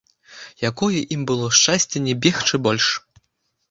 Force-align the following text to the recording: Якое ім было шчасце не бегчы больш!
Якое 0.69 0.99
ім 1.17 1.21
было 1.33 1.51
шчасце 1.61 2.05
не 2.09 2.19
бегчы 2.27 2.55
больш! 2.71 2.95